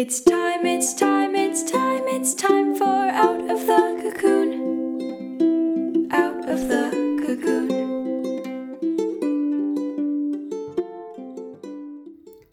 [0.00, 4.52] It's time, it's time, it's time, it's time for Out of the Cocoon.
[6.12, 6.92] Out of the
[7.26, 7.68] Cocoon.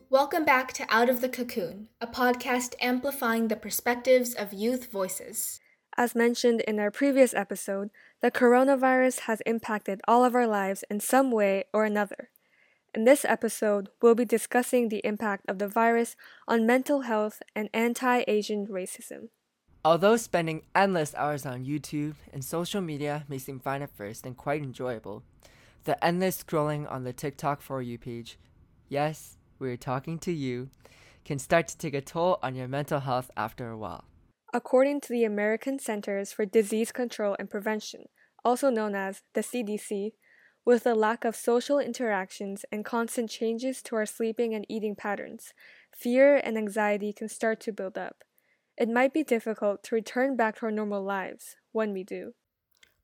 [0.10, 5.60] Welcome back to Out of the Cocoon, a podcast amplifying the perspectives of youth voices.
[5.96, 7.92] As mentioned in our previous episode,
[8.24, 12.32] the coronavirus has impacted all of our lives in some way or another.
[12.96, 16.16] In this episode, we'll be discussing the impact of the virus
[16.48, 19.28] on mental health and anti Asian racism.
[19.84, 24.38] Although spending endless hours on YouTube and social media may seem fine at first and
[24.38, 25.24] quite enjoyable,
[25.84, 28.40] the endless scrolling on the TikTok For You page,
[28.88, 30.70] yes, we're talking to you,
[31.26, 34.06] can start to take a toll on your mental health after a while.
[34.54, 38.06] According to the American Centers for Disease Control and Prevention,
[38.46, 40.12] also known as the CDC,
[40.66, 45.54] with the lack of social interactions and constant changes to our sleeping and eating patterns,
[45.96, 48.24] fear and anxiety can start to build up.
[48.76, 52.34] It might be difficult to return back to our normal lives when we do.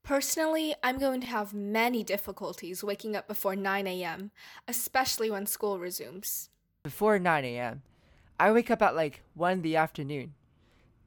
[0.04, 4.32] Personally, I'm going to have many difficulties waking up before 9 a.m.,
[4.67, 6.50] especially when school resumes.
[6.84, 7.84] Before 9 a.m.,
[8.39, 10.34] I wake up at like 1 in the afternoon.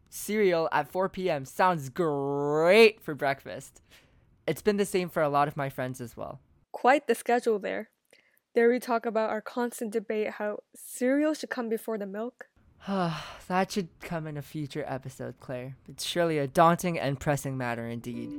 [0.09, 1.45] Cereal at 4 p.m.
[1.45, 3.83] sounds great for breakfast.
[4.47, 6.41] It's been the same for a lot of my friends as well.
[6.73, 7.91] Quite the schedule there.
[8.55, 12.49] There we talk about our constant debate how cereal should come before the milk.
[12.87, 15.77] that should come in a future episode, Claire.
[15.89, 18.31] It's surely a daunting and pressing matter indeed.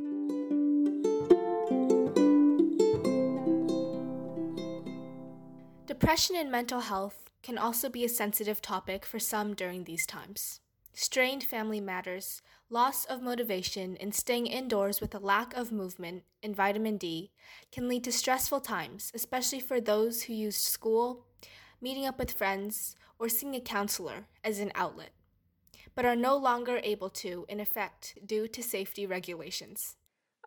[5.88, 10.59] Depression and mental health can also be a sensitive topic for some during these times.
[10.97, 16.55] Strained family matters, loss of motivation, and staying indoors with a lack of movement and
[16.55, 17.31] vitamin D
[17.69, 21.25] can lead to stressful times, especially for those who use school,
[21.81, 25.09] meeting up with friends, or seeing a counselor as an outlet,
[25.95, 29.97] but are no longer able to, in effect, due to safety regulations.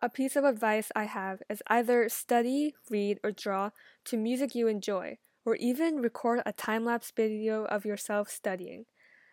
[0.01, 3.69] A piece of advice I have is either study, read, or draw
[4.05, 8.85] to music you enjoy, or even record a time lapse video of yourself studying.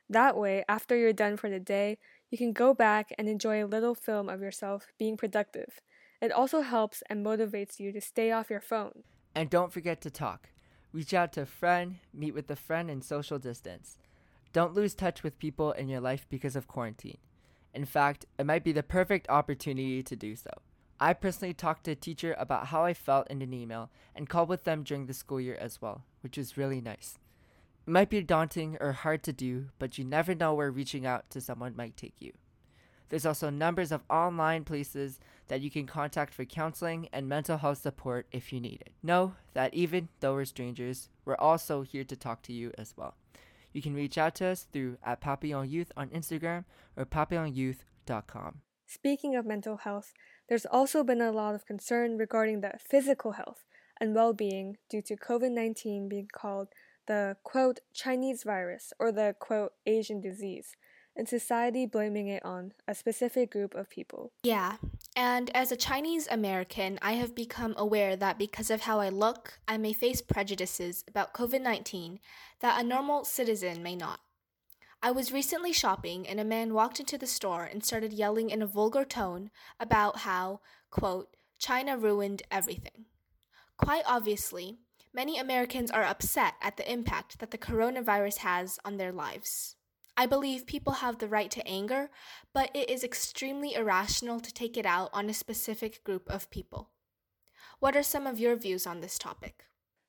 [0.08, 1.98] That way, after you're done for the day,
[2.30, 5.80] you can go back and enjoy a little film of yourself being productive.
[6.20, 9.02] It also helps and motivates you to stay off your phone.
[9.34, 10.48] And don't forget to talk.
[10.92, 13.98] Reach out to a friend, meet with a friend, and social distance.
[14.52, 17.18] Don't lose touch with people in your life because of quarantine.
[17.74, 20.50] In fact, it might be the perfect opportunity to do so.
[20.98, 24.48] I personally talked to a teacher about how I felt in an email and called
[24.48, 27.18] with them during the school year as well, which was really nice.
[27.86, 31.30] It might be daunting or hard to do, but you never know where reaching out
[31.30, 32.32] to someone might take you.
[33.08, 37.78] There's also numbers of online places that you can contact for counseling and mental health
[37.78, 38.92] support if you need it.
[39.04, 43.14] Know that even though we're strangers, we're also here to talk to you as well.
[43.72, 46.64] You can reach out to us through at Papillon Youth on Instagram
[46.96, 48.62] or papillonyouth.com.
[48.86, 50.12] Speaking of mental health,
[50.48, 53.64] there's also been a lot of concern regarding the physical health
[54.00, 56.68] and well being due to COVID 19 being called
[57.06, 60.74] the quote Chinese virus or the quote Asian disease,
[61.16, 64.32] and society blaming it on a specific group of people.
[64.42, 64.76] Yeah,
[65.14, 69.58] and as a Chinese American, I have become aware that because of how I look,
[69.66, 72.20] I may face prejudices about COVID 19
[72.60, 74.20] that a normal citizen may not.
[75.02, 78.62] I was recently shopping and a man walked into the store and started yelling in
[78.62, 83.04] a vulgar tone about how, quote, China ruined everything.
[83.76, 84.78] Quite obviously,
[85.16, 89.74] Many Americans are upset at the impact that the coronavirus has on their lives.
[90.14, 92.10] I believe people have the right to anger,
[92.52, 96.90] but it is extremely irrational to take it out on a specific group of people.
[97.80, 99.64] What are some of your views on this topic?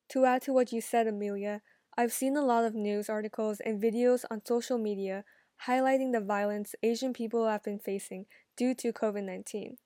[0.09, 1.61] To add to what you said, Amelia,
[1.97, 5.23] I've seen a lot of news articles and videos on social media
[5.67, 8.25] highlighting the violence Asian people have been facing
[8.57, 9.77] due to COVID 19.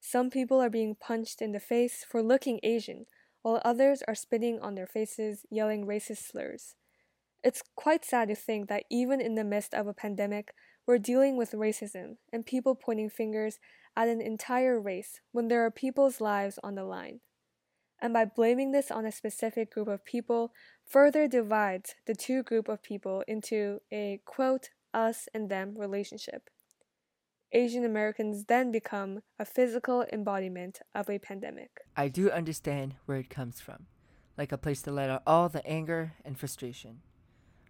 [0.00, 3.06] Some people are being punched in the face for looking Asian,
[3.46, 6.74] while others are spitting on their faces, yelling racist slurs.
[7.44, 10.52] It's quite sad to think that even in the midst of a pandemic,
[10.84, 13.60] we're dealing with racism and people pointing fingers
[13.96, 17.20] at an entire race when there are people's lives on the line.
[18.02, 20.50] And by blaming this on a specific group of people,
[20.84, 26.50] further divides the two group of people into a quote us and them relationship.
[27.56, 31.70] Asian Americans then become a physical embodiment of a pandemic.
[31.96, 33.86] I do understand where it comes from,
[34.36, 37.00] like a place to let out all the anger and frustration.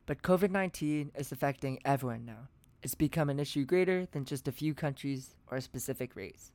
[0.05, 2.49] But COVID 19 is affecting everyone now.
[2.83, 6.51] It's become an issue greater than just a few countries or a specific race.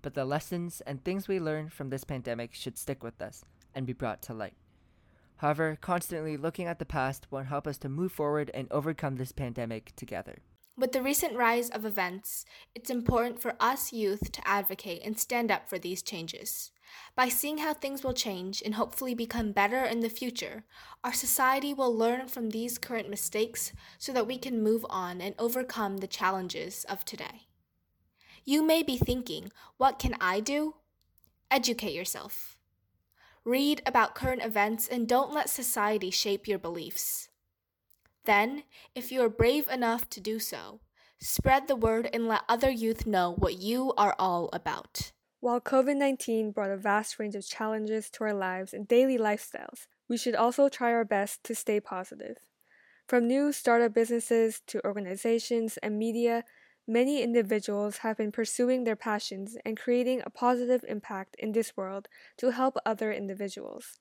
[0.00, 3.44] But the lessons and things we learn from this pandemic should stick with us
[3.74, 4.56] and be brought to light.
[5.36, 9.32] However, constantly looking at the past won't help us to move forward and overcome this
[9.32, 10.38] pandemic together.
[10.80, 15.50] With the recent rise of events, it's important for us youth to advocate and stand
[15.50, 16.70] up for these changes.
[17.14, 20.64] By seeing how things will change and hopefully become better in the future,
[21.04, 25.34] our society will learn from these current mistakes so that we can move on and
[25.38, 27.48] overcome the challenges of today.
[28.46, 30.76] You may be thinking, what can I do?
[31.50, 32.56] Educate yourself.
[33.44, 37.29] Read about current events and don't let society shape your beliefs.
[38.24, 38.64] Then,
[38.94, 40.80] if you are brave enough to do so,
[41.18, 45.12] spread the word and let other youth know what you are all about.
[45.40, 49.86] While COVID 19 brought a vast range of challenges to our lives and daily lifestyles,
[50.06, 52.36] we should also try our best to stay positive.
[53.08, 56.44] From new startup businesses to organizations and media,
[56.86, 62.06] many individuals have been pursuing their passions and creating a positive impact in this world
[62.36, 63.98] to help other individuals.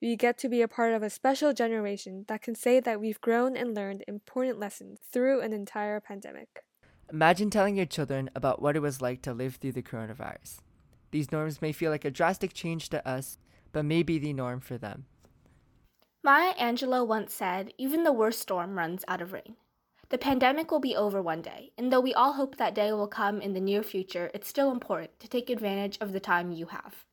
[0.00, 3.20] We get to be a part of a special generation that can say that we've
[3.20, 6.62] grown and learned important lessons through an entire pandemic.
[7.12, 10.58] Imagine telling your children about what it was like to live through the coronavirus.
[11.10, 13.38] These norms may feel like a drastic change to us,
[13.72, 15.06] but may be the norm for them.
[16.22, 19.56] Maya Angelou once said, Even the worst storm runs out of rain.
[20.10, 23.08] The pandemic will be over one day, and though we all hope that day will
[23.08, 26.66] come in the near future, it's still important to take advantage of the time you
[26.66, 27.04] have.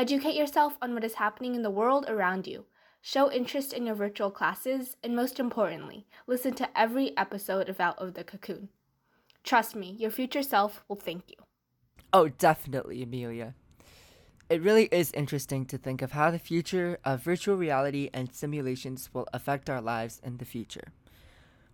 [0.00, 2.64] Educate yourself on what is happening in the world around you.
[3.02, 7.98] Show interest in your virtual classes, and most importantly, listen to every episode of Out
[7.98, 8.70] of the Cocoon.
[9.44, 11.36] Trust me, your future self will thank you.
[12.14, 13.52] Oh, definitely, Amelia.
[14.48, 19.10] It really is interesting to think of how the future of virtual reality and simulations
[19.12, 20.94] will affect our lives in the future.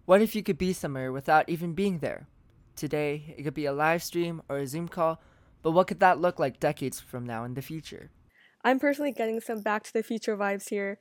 [0.04, 2.26] What if you could be somewhere without even being there?
[2.74, 5.22] Today, it could be a live stream or a Zoom call,
[5.62, 8.10] but what could that look like decades from now in the future?
[8.66, 10.98] I'm personally getting some Back to the Future vibes here,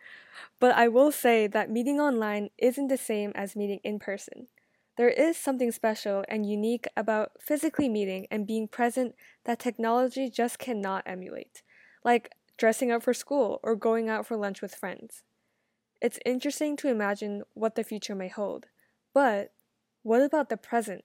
[0.60, 4.50] but I will say that meeting online isn't the same as meeting in person.
[4.98, 9.16] There is something special and unique about physically meeting and being present
[9.46, 11.64] that technology just cannot emulate,
[12.04, 15.24] like dressing up for school or going out for lunch with friends.
[16.00, 18.68] It's interesting to imagine what the future may hold,
[19.12, 19.54] but
[20.04, 21.04] what about the present?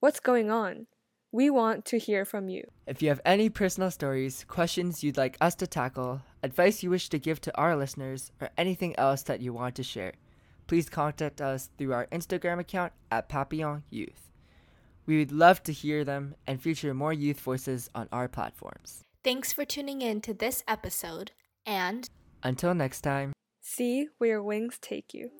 [0.00, 0.86] What's going on?
[1.30, 2.62] We want to hear from you.
[2.86, 7.10] If you have any personal stories, questions you'd like us to tackle, advice you wish
[7.10, 10.14] to give to our listeners, or anything else that you want to share,
[10.66, 14.30] please contact us through our Instagram account at Papillon Youth.
[15.04, 19.02] We would love to hear them and feature more youth voices on our platforms.
[19.22, 21.32] Thanks for tuning in to this episode,
[21.66, 22.08] and
[22.42, 25.30] until next time, see where your wings take you.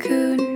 [0.00, 0.49] Cocoon.